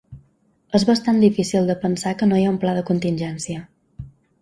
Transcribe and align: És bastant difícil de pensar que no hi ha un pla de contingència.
És 0.79 0.85
bastant 0.91 1.19
difícil 1.25 1.69
de 1.73 1.77
pensar 1.85 2.17
que 2.23 2.31
no 2.33 2.41
hi 2.43 2.49
ha 2.49 2.57
un 2.57 2.61
pla 2.67 2.77
de 2.79 2.87
contingència. 2.91 3.67